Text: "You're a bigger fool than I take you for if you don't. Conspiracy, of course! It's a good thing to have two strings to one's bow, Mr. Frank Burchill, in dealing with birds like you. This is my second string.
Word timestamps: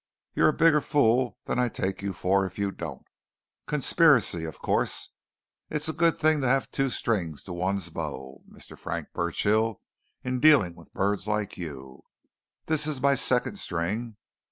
"You're 0.33 0.49
a 0.49 0.53
bigger 0.53 0.81
fool 0.81 1.37
than 1.45 1.59
I 1.59 1.69
take 1.69 2.01
you 2.01 2.11
for 2.11 2.43
if 2.47 2.57
you 2.57 2.71
don't. 2.71 3.05
Conspiracy, 3.67 4.45
of 4.45 4.57
course! 4.57 5.11
It's 5.69 5.87
a 5.87 5.93
good 5.93 6.17
thing 6.17 6.41
to 6.41 6.47
have 6.47 6.71
two 6.71 6.89
strings 6.89 7.43
to 7.43 7.53
one's 7.53 7.91
bow, 7.91 8.41
Mr. 8.49 8.75
Frank 8.75 9.09
Burchill, 9.13 9.79
in 10.23 10.39
dealing 10.39 10.73
with 10.73 10.91
birds 10.91 11.27
like 11.27 11.55
you. 11.55 12.01
This 12.65 12.87
is 12.87 12.99
my 12.99 13.13
second 13.13 13.59
string. 13.59 14.17